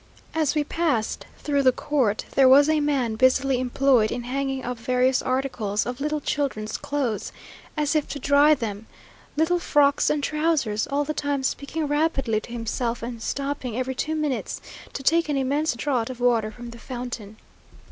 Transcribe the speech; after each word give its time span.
As 0.33 0.55
we 0.55 0.63
passed 0.63 1.27
through 1.37 1.61
the 1.61 1.71
court, 1.71 2.25
there 2.31 2.49
was 2.49 2.67
a 2.67 2.79
man 2.79 3.13
busily 3.17 3.59
employed 3.59 4.11
in 4.11 4.23
hanging 4.23 4.65
up 4.65 4.79
various 4.79 5.21
articles 5.21 5.85
of 5.85 6.01
little 6.01 6.19
children's 6.19 6.75
clothes, 6.77 7.31
as 7.77 7.95
if 7.95 8.07
to 8.09 8.17
dry 8.17 8.55
them 8.55 8.87
little 9.37 9.59
frocks 9.59 10.09
and 10.09 10.23
trousers; 10.23 10.87
all 10.87 11.03
the 11.03 11.13
time 11.13 11.43
speaking 11.43 11.85
rapidly 11.85 12.41
to 12.41 12.51
himself, 12.51 13.03
and 13.03 13.21
stopping 13.21 13.77
every 13.77 13.93
two 13.93 14.15
minutes 14.15 14.59
to 14.93 15.03
take 15.03 15.29
an 15.29 15.37
immense 15.37 15.75
draught 15.75 16.09
of 16.09 16.19
water 16.19 16.49
from 16.49 16.71
the 16.71 16.79
fountain. 16.79 17.37